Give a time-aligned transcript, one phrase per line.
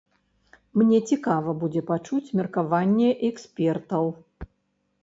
[0.81, 4.05] Мне цікава будзе пачуць меркаванне экспертаў.